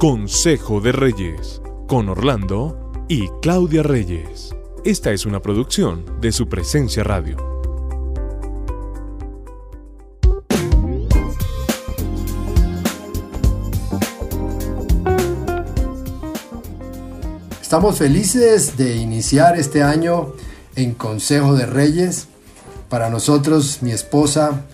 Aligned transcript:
Consejo 0.00 0.80
de 0.80 0.92
Reyes, 0.92 1.60
con 1.86 2.08
Orlando 2.08 2.90
y 3.06 3.28
Claudia 3.42 3.82
Reyes. 3.82 4.56
Esta 4.82 5.10
es 5.10 5.26
una 5.26 5.42
producción 5.42 6.18
de 6.22 6.32
su 6.32 6.48
presencia 6.48 7.04
radio. 7.04 7.36
Estamos 17.60 17.98
felices 17.98 18.78
de 18.78 18.96
iniciar 18.96 19.58
este 19.58 19.82
año 19.82 20.32
en 20.76 20.94
Consejo 20.94 21.54
de 21.54 21.66
Reyes. 21.66 22.26
Para 22.88 23.10
nosotros, 23.10 23.82
mi 23.82 23.92
esposa 23.92 24.64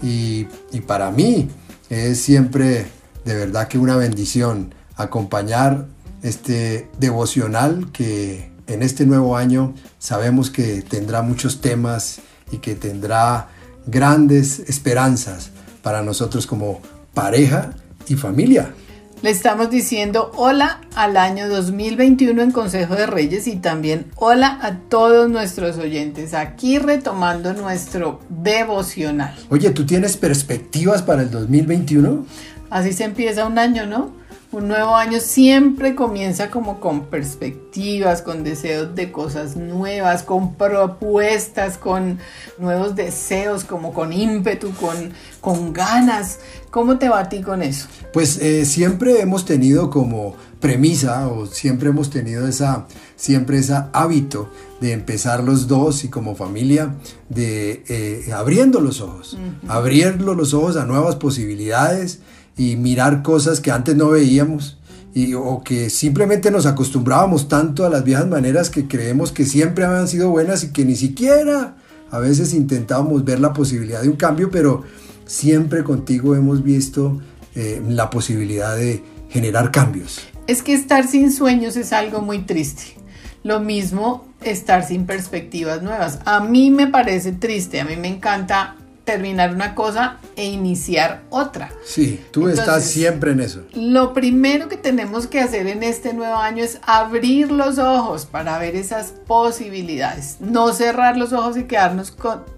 y, 0.00 0.46
y 0.70 0.80
para 0.82 1.10
mí, 1.10 1.48
es 1.90 2.20
siempre 2.20 2.86
de 3.24 3.34
verdad 3.34 3.66
que 3.66 3.78
una 3.78 3.96
bendición 3.96 4.75
acompañar 4.96 5.86
este 6.22 6.88
devocional 6.98 7.92
que 7.92 8.50
en 8.66 8.82
este 8.82 9.06
nuevo 9.06 9.36
año 9.36 9.74
sabemos 9.98 10.50
que 10.50 10.82
tendrá 10.82 11.22
muchos 11.22 11.60
temas 11.60 12.20
y 12.50 12.58
que 12.58 12.74
tendrá 12.74 13.48
grandes 13.86 14.60
esperanzas 14.60 15.50
para 15.82 16.02
nosotros 16.02 16.46
como 16.46 16.80
pareja 17.14 17.70
y 18.08 18.14
familia. 18.14 18.72
Le 19.22 19.30
estamos 19.30 19.70
diciendo 19.70 20.30
hola 20.36 20.80
al 20.94 21.16
año 21.16 21.48
2021 21.48 22.42
en 22.42 22.50
Consejo 22.50 22.94
de 22.94 23.06
Reyes 23.06 23.46
y 23.46 23.56
también 23.56 24.06
hola 24.16 24.58
a 24.60 24.76
todos 24.76 25.30
nuestros 25.30 25.78
oyentes, 25.78 26.34
aquí 26.34 26.78
retomando 26.78 27.54
nuestro 27.54 28.20
devocional. 28.28 29.34
Oye, 29.48 29.70
¿tú 29.70 29.86
tienes 29.86 30.16
perspectivas 30.18 31.02
para 31.02 31.22
el 31.22 31.30
2021? 31.30 32.26
Así 32.68 32.92
se 32.92 33.04
empieza 33.04 33.46
un 33.46 33.58
año, 33.58 33.86
¿no? 33.86 34.25
Un 34.52 34.68
nuevo 34.68 34.94
año 34.94 35.18
siempre 35.18 35.96
comienza 35.96 36.50
como 36.50 36.78
con 36.78 37.06
perspectivas, 37.06 38.22
con 38.22 38.44
deseos 38.44 38.94
de 38.94 39.10
cosas 39.10 39.56
nuevas, 39.56 40.22
con 40.22 40.54
propuestas, 40.54 41.78
con 41.78 42.20
nuevos 42.56 42.94
deseos, 42.94 43.64
como 43.64 43.92
con 43.92 44.12
ímpetu, 44.12 44.72
con, 44.74 45.12
con 45.40 45.72
ganas. 45.72 46.38
¿Cómo 46.70 46.96
te 46.96 47.08
va 47.08 47.20
a 47.20 47.28
ti 47.28 47.42
con 47.42 47.60
eso? 47.60 47.88
Pues 48.12 48.38
eh, 48.38 48.64
siempre 48.66 49.20
hemos 49.20 49.44
tenido 49.44 49.90
como 49.90 50.36
premisa 50.60 51.26
o 51.28 51.46
siempre 51.46 51.88
hemos 51.88 52.10
tenido 52.10 52.46
esa, 52.46 52.86
siempre 53.16 53.58
ese 53.58 53.74
hábito 53.92 54.48
de 54.80 54.92
empezar 54.92 55.42
los 55.42 55.66
dos 55.66 56.04
y 56.04 56.08
como 56.08 56.36
familia 56.36 56.94
de 57.28 57.82
eh, 57.88 58.32
abriendo 58.32 58.80
los 58.80 59.00
ojos, 59.00 59.36
abriendo 59.66 60.34
los 60.34 60.54
ojos 60.54 60.76
a 60.76 60.84
nuevas 60.84 61.16
posibilidades 61.16 62.20
y 62.56 62.76
mirar 62.76 63.22
cosas 63.22 63.60
que 63.60 63.70
antes 63.70 63.96
no 63.96 64.08
veíamos 64.08 64.78
y, 65.14 65.34
o 65.34 65.62
que 65.64 65.90
simplemente 65.90 66.50
nos 66.50 66.66
acostumbrábamos 66.66 67.48
tanto 67.48 67.84
a 67.84 67.90
las 67.90 68.04
viejas 68.04 68.26
maneras 68.26 68.70
que 68.70 68.86
creemos 68.86 69.32
que 69.32 69.44
siempre 69.44 69.84
habían 69.84 70.08
sido 70.08 70.30
buenas 70.30 70.64
y 70.64 70.72
que 70.72 70.84
ni 70.84 70.96
siquiera 70.96 71.76
a 72.10 72.18
veces 72.18 72.54
intentábamos 72.54 73.24
ver 73.24 73.40
la 73.40 73.52
posibilidad 73.52 74.02
de 74.02 74.08
un 74.08 74.16
cambio, 74.16 74.50
pero 74.50 74.84
siempre 75.26 75.82
contigo 75.84 76.34
hemos 76.34 76.62
visto 76.62 77.20
eh, 77.54 77.82
la 77.88 78.10
posibilidad 78.10 78.76
de 78.76 79.02
generar 79.28 79.70
cambios. 79.70 80.20
Es 80.46 80.62
que 80.62 80.74
estar 80.74 81.08
sin 81.08 81.32
sueños 81.32 81.76
es 81.76 81.92
algo 81.92 82.22
muy 82.22 82.40
triste. 82.40 82.96
Lo 83.42 83.60
mismo 83.60 84.26
estar 84.42 84.86
sin 84.86 85.06
perspectivas 85.06 85.82
nuevas. 85.82 86.20
A 86.24 86.40
mí 86.40 86.70
me 86.70 86.86
parece 86.86 87.32
triste, 87.32 87.80
a 87.80 87.84
mí 87.84 87.96
me 87.96 88.08
encanta 88.08 88.75
terminar 89.06 89.54
una 89.54 89.74
cosa 89.74 90.18
e 90.34 90.44
iniciar 90.44 91.22
otra. 91.30 91.70
Sí, 91.84 92.20
tú 92.32 92.48
estás 92.48 92.84
siempre 92.84 93.30
en 93.30 93.40
eso. 93.40 93.62
Lo 93.72 94.12
primero 94.12 94.68
que 94.68 94.76
tenemos 94.76 95.28
que 95.28 95.40
hacer 95.40 95.68
en 95.68 95.84
este 95.84 96.12
nuevo 96.12 96.36
año 96.36 96.62
es 96.62 96.80
abrir 96.82 97.52
los 97.52 97.78
ojos 97.78 98.26
para 98.26 98.58
ver 98.58 98.74
esas 98.74 99.12
posibilidades. 99.26 100.38
No 100.40 100.72
cerrar 100.72 101.16
los 101.16 101.32
ojos 101.32 101.56
y 101.56 101.64
quedarnos 101.64 102.14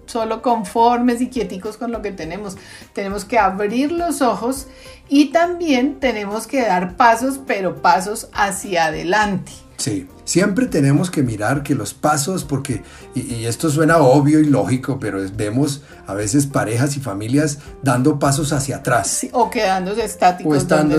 solo 0.07 0.41
conformes 0.41 1.21
y 1.21 1.29
quieticos 1.29 1.77
con 1.77 1.91
lo 1.91 2.01
que 2.01 2.11
tenemos. 2.11 2.57
Tenemos 2.93 3.25
que 3.25 3.37
abrir 3.37 3.91
los 3.91 4.23
ojos 4.23 4.65
y 5.07 5.25
también 5.31 5.99
tenemos 5.99 6.47
que 6.47 6.61
dar 6.61 6.97
pasos, 6.97 7.39
pero 7.45 7.81
pasos 7.83 8.27
hacia 8.33 8.85
adelante. 8.85 9.51
Sí, 9.77 10.07
siempre 10.29 10.67
tenemos 10.67 11.09
que 11.09 11.23
mirar 11.23 11.63
que 11.63 11.73
los 11.73 11.95
pasos, 11.95 12.43
porque, 12.43 12.83
y, 13.15 13.45
esto 13.45 13.67
suena 13.71 13.97
obvio 13.97 14.39
y 14.39 14.45
lógico, 14.45 14.99
pero 14.99 15.19
vemos 15.35 15.81
a 16.05 16.13
veces 16.13 16.45
parejas 16.45 16.95
y 16.97 16.99
familias 16.99 17.57
dando 17.81 18.19
pasos 18.19 18.53
hacia 18.53 18.77
atrás. 18.77 19.25
o 19.31 19.49
quedándose 19.49 20.05
estáticos. 20.05 20.53
O 20.53 20.55
estando 20.55 20.97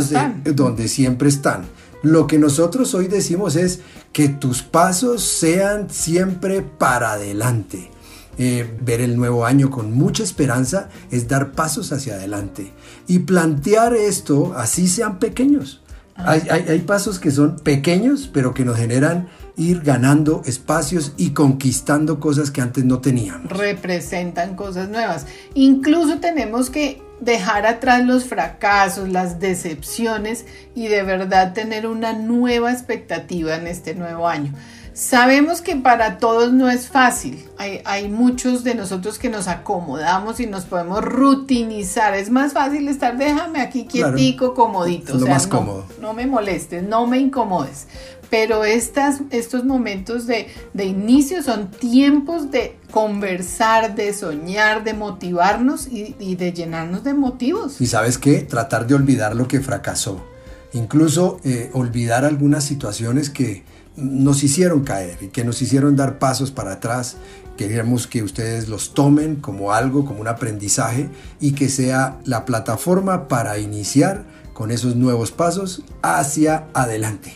donde 0.52 0.88
siempre 0.88 1.28
están. 1.28 1.62
Lo 2.02 2.26
que 2.26 2.38
nosotros 2.38 2.92
hoy 2.94 3.06
decimos 3.06 3.54
es 3.54 3.80
que 4.12 4.28
tus 4.28 4.62
pasos 4.62 5.22
sean 5.22 5.90
siempre 5.90 6.62
para 6.62 7.12
adelante. 7.12 7.88
Eh, 8.36 8.69
ver 8.80 9.00
el 9.00 9.16
nuevo 9.16 9.44
año 9.44 9.70
con 9.70 9.92
mucha 9.92 10.24
esperanza 10.24 10.88
es 11.10 11.28
dar 11.28 11.52
pasos 11.52 11.92
hacia 11.92 12.14
adelante 12.14 12.72
y 13.06 13.20
plantear 13.20 13.94
esto 13.94 14.54
así 14.56 14.88
sean 14.88 15.19
pequeños. 15.19 15.82
Hay, 16.26 16.78
pasos 16.86 17.19
que 17.19 17.31
son 17.31 17.56
pequeños, 17.56 18.31
pero 18.32 18.54
que 18.54 18.64
nos 18.64 18.76
generan 18.76 19.28
ir 19.56 19.81
ganando 19.82 20.42
espacios 20.47 21.12
y 21.16 21.31
conquistando 21.31 22.19
cosas 22.20 22.50
que 22.50 22.60
antes 22.60 22.84
no 22.84 23.00
teníamos. 23.00 23.50
Representan 23.50 24.56
cosas 24.56 24.88
nuevas. 24.88 25.26
Incluso 25.54 26.19
tenemos 26.19 26.70
que 26.70 27.03
dejar 27.20 27.66
atrás 27.66 28.04
los 28.04 28.25
fracasos, 28.25 29.08
las 29.08 29.38
decepciones 29.41 30.47
y 30.75 30.88
de 30.88 31.03
verdad 31.03 31.53
tener 31.53 31.86
una 31.86 32.14
nueva 32.14 32.72
expectativa 32.72 33.56
en 33.56 33.66
este 33.66 33.94
nuevo 33.94 34.26
año. 34.26 34.54
Sabemos 34.92 35.62
que 35.62 35.76
para 35.76 36.18
todos 36.18 36.52
no 36.52 36.68
es 36.68 36.88
fácil. 36.88 37.48
Hay, 37.58 38.08
muchos 38.08 38.64
de 38.64 38.74
nosotros 38.74 39.18
que 39.18 39.28
nos 39.28 39.48
acomodamos 39.48 40.40
y 40.40 40.46
nos 40.46 40.64
podemos 40.64 41.04
rutinizar. 41.04 42.14
Es 42.14 42.30
más 42.30 42.52
fácil 42.52 42.88
estar, 42.88 43.16
déjame 43.16 43.60
aquí 43.60 43.86
quietico, 43.86 44.54
comodito. 44.54 45.16
lo 45.16 45.26
más 45.26 45.46
cómodo. 45.46 45.86
No 46.00 46.12
me 46.12 46.26
molestes, 46.26 46.82
no 46.82 47.06
me 47.06 47.18
incomodes. 47.18 47.86
Pero 48.30 48.64
estas, 48.64 49.22
estos 49.30 49.64
momentos 49.64 50.26
de, 50.26 50.46
inicio 50.74 51.42
son 51.42 51.70
tiempos 51.70 52.50
de 52.50 52.76
conversar, 52.92 53.96
de 53.96 54.12
soñar, 54.12 54.84
de 54.84 54.94
motivarnos 54.94 55.88
y, 55.88 56.36
de 56.36 56.52
llenarnos 56.52 57.02
de 57.02 57.14
motivos. 57.14 57.80
Y 57.80 57.86
sabes 57.86 58.18
qué? 58.18 58.40
Tratar 58.42 58.86
de 58.86 58.94
olvidar 58.94 59.34
lo 59.34 59.48
que 59.48 59.60
fracasó. 59.60 60.24
Incluso 60.72 61.40
eh, 61.42 61.70
olvidar 61.72 62.24
algunas 62.24 62.62
situaciones 62.62 63.30
que, 63.30 63.64
nos 63.96 64.42
hicieron 64.42 64.84
caer 64.84 65.18
y 65.20 65.28
que 65.28 65.44
nos 65.44 65.60
hicieron 65.62 65.96
dar 65.96 66.18
pasos 66.18 66.50
para 66.50 66.72
atrás. 66.72 67.16
Queremos 67.56 68.06
que 68.06 68.22
ustedes 68.22 68.68
los 68.68 68.94
tomen 68.94 69.36
como 69.36 69.72
algo, 69.72 70.04
como 70.04 70.20
un 70.20 70.28
aprendizaje 70.28 71.08
y 71.40 71.52
que 71.52 71.68
sea 71.68 72.18
la 72.24 72.44
plataforma 72.44 73.28
para 73.28 73.58
iniciar 73.58 74.24
con 74.54 74.70
esos 74.70 74.96
nuevos 74.96 75.32
pasos 75.32 75.82
hacia 76.02 76.66
adelante. 76.74 77.32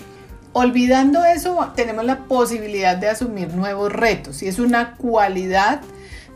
Olvidando 0.53 1.25
eso, 1.25 1.59
tenemos 1.75 2.05
la 2.05 2.27
posibilidad 2.27 2.97
de 2.97 3.09
asumir 3.09 3.53
nuevos 3.55 3.93
retos 3.93 4.43
y 4.43 4.47
es 4.47 4.59
una 4.59 4.95
cualidad 4.95 5.81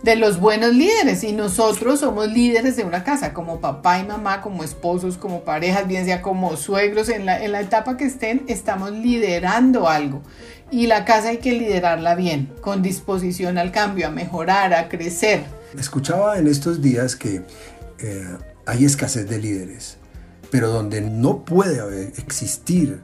de 0.03 0.17
los 0.17 0.39
buenos 0.39 0.75
líderes 0.75 1.25
y 1.25 1.33
nosotros 1.33 2.01
somos 2.01 2.29
líderes 2.29 2.77
de 2.77 2.85
una 2.85 3.05
casa, 3.05 3.33
como 3.33 3.61
papá 3.61 3.99
y 3.99 4.07
mamá, 4.07 4.41
como 4.41 4.63
esposos, 4.65 5.17
como 5.17 5.43
parejas, 5.43 5.89
bien 5.89 6.05
sea 6.05 6.23
como 6.23 6.57
suegros, 6.57 7.09
en 7.09 7.27
la, 7.27 7.43
en 7.43 7.53
la 7.53 7.61
etapa 7.61 7.97
que 7.97 8.05
estén, 8.05 8.45
estamos 8.49 8.93
liderando 8.93 9.89
algo 9.89 10.23
y 10.71 10.87
la 10.87 11.05
casa 11.05 11.31
hay 11.31 11.39
que 11.39 11.53
liderarla 11.53 12.15
bien, 12.15 12.53
con 12.61 12.83
disposición 12.83 13.59
al 13.59 13.73
cambio, 13.73 14.07
a 14.07 14.11
mejorar, 14.11 14.75
a 14.75 14.89
crecer. 14.89 15.45
Escuchaba 15.79 16.39
en 16.39 16.47
estos 16.47 16.83
días 16.83 17.17
que 17.17 17.43
eh, 17.99 18.37
hay 18.67 18.85
escasez 18.85 19.29
de 19.29 19.39
líderes, 19.39 19.97
pero 20.51 20.69
donde 20.69 21.01
no 21.01 21.45
puede 21.45 22.09
existir 22.19 23.01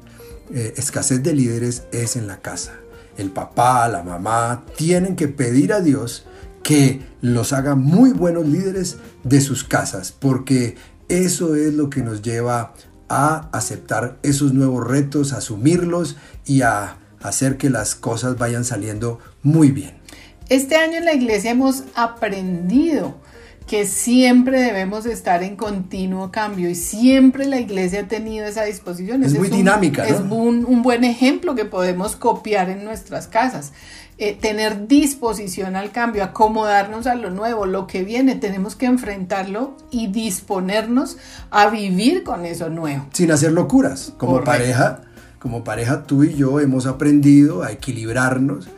eh, 0.53 0.75
escasez 0.77 1.23
de 1.23 1.35
líderes 1.35 1.85
es 1.93 2.17
en 2.17 2.27
la 2.27 2.39
casa. 2.39 2.75
El 3.17 3.31
papá, 3.31 3.89
la 3.89 4.03
mamá 4.03 4.65
tienen 4.77 5.17
que 5.17 5.29
pedir 5.29 5.73
a 5.73 5.81
Dios 5.81 6.27
que 6.65 7.03
los 7.21 7.53
haga 7.53 7.77
muy 7.77 8.11
buenos 8.11 8.49
líderes 8.49 8.97
de 9.23 9.41
sus 9.41 9.63
casas, 9.63 10.11
porque 10.11 10.77
eso 11.09 11.55
es 11.55 11.75
lo 11.75 11.91
que 11.91 12.03
nos 12.03 12.23
lleva 12.23 12.75
a 13.09 13.49
aceptar 13.53 14.19
esos 14.23 14.55
nuevos 14.55 14.85
retos, 14.85 15.33
asumirlos 15.33 16.17
y 16.45 16.63
a 16.63 16.97
hacer 17.23 17.59
que 17.59 17.71
las 17.71 17.95
cosas 17.95 18.39
vayan 18.39 18.65
saliendo 18.65 19.21
muy 19.43 19.71
bien. 19.71 19.95
Este 20.49 20.77
año 20.77 20.99
en 20.99 21.05
la 21.05 21.15
iglesia 21.15 21.53
hemos 21.53 21.85
aprendido 21.95 23.15
que 23.67 23.87
siempre 23.87 24.61
debemos 24.61 25.07
estar 25.07 25.43
en 25.43 25.57
continuo 25.57 26.31
cambio 26.31 26.69
y 26.69 26.75
siempre 26.75 27.47
la 27.47 27.59
iglesia 27.59 28.01
ha 28.01 28.09
tenido 28.09 28.47
esa 28.47 28.65
disposición. 28.65 29.25
Es 29.25 29.35
muy 29.39 29.49
dinámica. 29.49 30.07
Es 30.07 30.21
un, 30.21 30.67
un, 30.67 30.83
buen 30.83 31.03
ejemplo 31.03 31.55
que 31.55 31.65
podemos 31.65 32.15
copiar 32.15 32.69
en 32.69 32.85
nuestras 32.85 33.27
casas. 33.27 33.73
Eh, 34.17 34.39
tener 34.41 34.87
disposición 34.87 35.75
al 35.75 35.91
cambio, 35.91 36.23
acomodarnos 36.23 37.09
a 37.09 37.17
lo 37.17 37.31
nuevo, 37.31 37.67
lo 37.67 37.89
que 37.89 38.05
viene, 38.05 38.37
tenemos 38.37 38.77
que 38.77 38.87
enfrentarlo 38.87 39.77
y 39.91 40.07
disponernos 40.07 41.17
a 41.51 41.69
vivir 41.69 42.23
con 42.23 42.47
eso 42.47 42.69
nuevo. 42.69 43.07
Sin 43.13 43.33
hacer 43.33 43.51
locuras. 43.51 44.13
Como 44.17 44.45
pareja, 44.45 45.01
como 45.41 45.65
pareja 45.65 46.05
tú 46.05 46.23
y 46.23 46.35
yo 46.35 46.61
hemos 46.61 46.87
aprendido 46.87 47.65
a 47.65 47.73
equilibrarnos. 47.73 48.69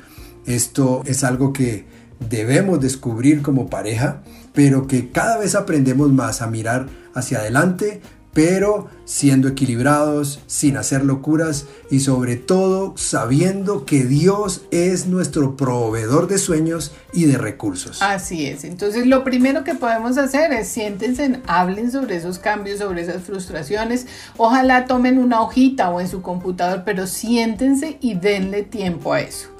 Esto 0.47 1.03
es 1.05 1.23
algo 1.23 1.53
que 1.53 1.85
debemos 2.21 2.81
descubrir 2.81 3.43
como 3.43 3.69
pareja, 3.69 4.23
pero 4.53 4.87
que 4.87 5.11
cada 5.11 5.39
vez 5.39 5.55
aprendemos 5.55 6.11
más 6.13 6.43
a 6.43 6.47
mirar 6.47 6.87
hacia 7.15 7.39
adelante, 7.39 8.01
pero 8.37 8.91
siendo 9.07 9.49
equilibrados, 9.49 10.41
sin 10.47 10.77
hacer 10.77 11.03
locuras 11.07 11.65
y 11.91 12.01
sobre 12.01 12.37
todo 12.37 12.93
sabiendo 12.99 13.87
que 13.87 14.05
Dios 14.05 14.67
es 14.71 15.07
nuestro 15.07 15.57
proveedor 15.57 16.29
de 16.29 16.37
sueños 16.37 16.93
y 17.15 17.25
de 17.25 17.39
recursos. 17.39 18.03
Así 18.03 18.45
es. 18.45 18.65
Entonces 18.65 19.07
lo 19.07 19.25
primero 19.25 19.65
que 19.65 19.75
podemos 19.75 20.19
hacer 20.19 20.53
es 20.53 20.69
siéntense, 20.69 21.41
hablen 21.47 21.91
sobre 21.91 22.17
esos 22.17 22.39
cambios, 22.39 22.81
sobre 22.81 23.01
esas 23.01 23.23
frustraciones. 23.23 24.07
Ojalá 24.37 24.85
tomen 24.85 25.19
una 25.19 25.41
hojita 25.41 25.89
o 25.89 26.03
en 26.03 26.09
su 26.09 26.21
computador, 26.21 26.83
pero 26.85 27.07
siéntense 27.07 27.97
y 28.03 28.17
denle 28.17 28.65
tiempo 28.65 29.15
a 29.15 29.23
eso. 29.23 29.56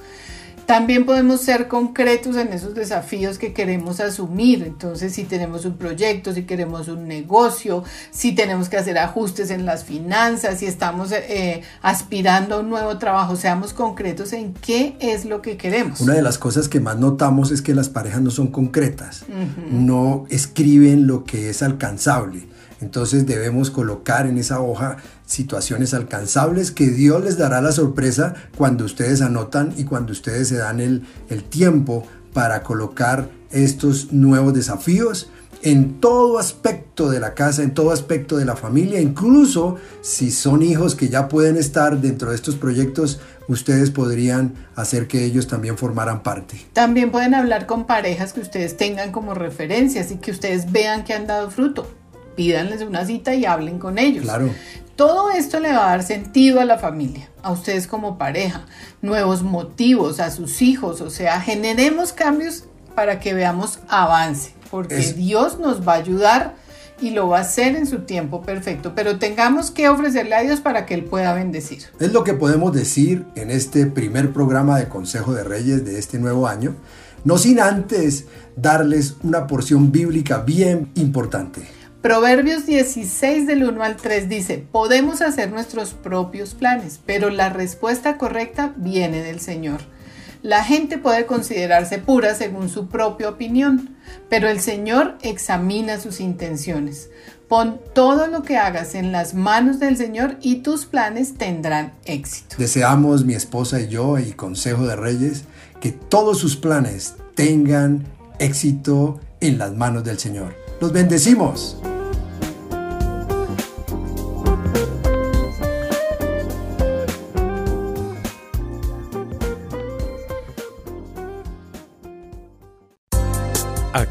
También 0.67 1.07
podemos 1.07 1.43
ser 1.43 1.69
concretos 1.69 2.37
en 2.37 2.53
esos 2.53 2.75
desafíos 2.75 3.39
que 3.39 3.53
queremos 3.53 4.01
asumir. 4.01 4.65
Entonces, 4.65 5.15
si 5.15 5.23
tenemos 5.23 5.65
un 5.65 5.75
proyecto, 5.77 6.35
si 6.35 6.43
queremos 6.43 6.89
un 6.89 7.07
negocio, 7.07 7.85
si 8.11 8.35
tenemos 8.35 8.69
que 8.69 8.77
hacer 8.77 8.99
ajustes 8.99 9.51
en 9.51 9.65
las 9.65 9.85
finanzas, 9.85 10.59
si 10.59 10.67
estamos 10.67 11.13
eh, 11.13 11.63
aspirando 11.83 12.57
a 12.57 12.61
un 12.61 12.69
nuevo 12.69 12.99
trabajo, 12.99 13.37
seamos 13.37 13.73
concretos 13.73 14.33
en 14.33 14.55
qué 14.55 14.97
es 14.99 15.25
lo 15.25 15.41
que 15.41 15.57
queremos. 15.57 16.01
Una 16.01 16.15
de 16.15 16.23
las 16.23 16.37
cosas 16.37 16.69
que 16.69 16.81
más 16.81 16.99
notamos 16.99 17.53
es 17.53 17.63
que 17.63 17.73
las 17.73 17.89
parejas 17.89 18.21
no 18.21 18.31
son 18.31 18.49
concretas, 18.49 19.25
no 19.71 20.27
escriben 20.31 21.07
lo 21.07 21.25
que 21.25 21.51
es 21.51 21.63
alcanzable 21.63 22.49
entonces 22.81 23.27
debemos 23.27 23.71
colocar 23.71 24.27
en 24.27 24.39
esa 24.39 24.61
hoja 24.61 24.99
situaciones 25.25 25.95
alcanzables 25.95 26.71
que 26.71 26.89
Dios 26.89 27.25
les 27.25 27.39
dará 27.39 27.61
la 27.63 27.73
sorpresa 27.73 28.35
cuando 28.57 28.85
ustedes 28.85 29.23
anotan 29.23 29.73
y 29.77 29.85
cuando 29.85 30.13
ustedes 30.13 30.49
se 30.49 30.57
dan 30.57 30.81
el, 30.81 31.03
tiempo 31.49 32.05
para 32.33 32.63
colocar 32.63 33.29
estos 33.51 34.13
nuevos 34.13 34.53
desafíos 34.53 35.31
en 35.63 36.01
todo 36.01 36.39
aspecto 36.39 37.09
de 37.09 37.19
la 37.19 37.35
casa, 37.35 37.63
en 37.63 37.73
todo 37.73 37.93
aspecto 37.93 38.37
de 38.37 38.45
la 38.45 38.57
familia, 38.57 39.01
incluso 39.01 39.77
si 40.03 40.31
son 40.31 40.63
hijos 40.63 40.95
que 40.95 41.09
ya 41.09 41.29
pueden 41.29 41.57
estar 41.57 41.99
dentro 41.99 42.31
de 42.31 42.37
estos 42.37 42.57
proyectos, 42.57 43.21
ustedes 43.49 43.91
podrían 43.91 44.53
hacer 44.75 45.09
que 45.09 45.25
ellos 45.25 45.47
también 45.47 45.79
formaran 45.79 46.23
parte. 46.23 46.61
También 46.75 47.11
pueden 47.11 47.35
hablar 47.35 47.67
con 47.67 47.87
parejas 47.87 48.35
que 48.35 48.41
ustedes 48.41 48.77
tengan 48.77 49.13
como 49.13 49.33
referencias 49.33 50.11
y 50.11 50.17
que 50.17 50.31
ustedes 50.31 50.71
vean 50.71 51.05
que 51.05 51.15
han 51.15 51.27
dado 51.27 51.51
fruto 51.51 51.89
pídanles 52.37 52.83
una 52.83 53.05
cita 53.05 53.35
y 53.35 53.45
hablen 53.45 53.79
con 53.79 53.99
ellos. 53.99 54.25
Claro. 54.25 54.51
Todo 54.95 55.31
esto 55.31 55.61
le 55.61 55.73
va 55.73 55.89
a 55.89 55.91
dar 55.91 56.03
sentido 56.03 56.61
a 56.61 56.65
la 56.65 56.79
familia, 56.79 57.29
a 57.43 57.53
ustedes 57.53 57.87
como 57.87 58.17
pareja, 58.17 58.65
nuevos 59.03 59.43
motivos, 59.43 60.21
a 60.21 60.31
sus 60.31 60.63
hijos, 60.63 61.03
o 61.03 61.11
sea, 61.11 61.41
generemos 61.41 62.15
cambios 62.15 62.65
para 62.95 63.21
que 63.21 63.35
veamos 63.35 63.79
avance, 63.89 64.55
porque 64.71 65.13
Dios 65.13 65.59
nos 65.59 65.87
va 65.87 65.95
a 65.95 65.97
ayudar 65.97 66.55
y 67.01 67.11
lo 67.11 67.29
va 67.29 67.39
a 67.39 67.41
hacer 67.43 67.77
en 67.77 67.87
su 67.87 68.01
tiempo 68.01 68.41
perfecto, 68.41 68.95
pero 68.95 69.19
tengamos 69.19 69.71
que 69.71 69.89
ofrecerle 69.89 70.35
a 70.35 70.41
Dios 70.41 70.61
para 70.61 70.87
que 70.87 70.95
Él 70.95 71.05
pueda 71.05 71.35
bendecir. 71.35 71.83
Es 72.01 72.13
lo 72.13 72.25
que 72.25 72.33
podemos 72.33 72.73
decir 72.73 73.27
en 73.35 73.51
este 73.51 73.87
primer 73.87 74.33
programa 74.33 74.79
de 74.79 74.89
Consejo 74.89 75.35
de 75.35 75.45
Reyes 75.45 75.85
de 75.85 75.99
este 75.99 76.19
nuevo 76.19 76.49
año, 76.49 76.75
no 77.25 77.39
sin 77.39 77.61
antes 77.61 78.25
darles 78.57 79.17
una 79.23 79.47
porción 79.47 79.93
bíblica 79.93 80.39
bien 80.39 80.91
importante. 80.95 81.63
Proverbios 82.07 82.67
16 82.67 83.49
del 83.49 83.65
1 83.65 83.83
al 83.83 83.97
3 83.97 84.29
dice, 84.29 84.65
podemos 84.71 85.23
hacer 85.23 85.51
nuestros 85.51 85.93
propios 85.93 86.55
planes, 86.55 87.01
pero 87.05 87.31
la 87.31 87.49
respuesta 87.49 88.17
correcta 88.17 88.73
viene 88.77 89.25
del 89.25 89.41
Señor. 89.41 89.81
La 90.41 90.63
gente 90.63 90.99
puede 90.99 91.27
considerarse 91.27 91.99
pura 91.99 92.37
según 92.37 92.69
su 92.69 92.87
propia 92.87 93.29
opinión, 93.29 93.97
pero 94.29 94.49
el 94.49 94.61
Señor 94.61 95.19
examina 95.23 95.99
sus 95.99 96.21
intenciones. 96.21 97.11
Pon 97.49 97.81
todo 97.93 98.29
lo 98.29 98.45
que 98.45 98.57
hagas 98.57 98.95
en 98.95 99.11
las 99.11 99.35
manos 99.35 99.81
del 99.81 99.97
Señor 99.97 100.37
y 100.41 100.59
tus 100.59 100.87
planes 100.87 101.35
tendrán 101.35 101.95
éxito. 102.05 102.55
Deseamos 102.57 103.25
mi 103.25 103.35
esposa 103.35 103.81
y 103.81 103.89
yo 103.89 104.17
y 104.21 104.31
Consejo 104.31 104.87
de 104.87 104.95
Reyes 104.95 105.43
que 105.81 105.91
todos 105.91 106.39
sus 106.39 106.55
planes 106.55 107.15
tengan 107.35 108.05
éxito 108.39 109.19
en 109.41 109.59
las 109.59 109.75
manos 109.75 110.05
del 110.05 110.21
Señor. 110.21 110.55
Los 110.81 110.93
bendecimos. 110.93 111.77